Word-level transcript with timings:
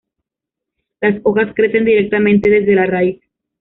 Las 0.99 1.19
hojas 1.25 1.53
crecen 1.53 1.85
directamente 1.85 2.49
desde 2.49 2.73
la 2.73 2.87
raíz. 2.87 3.21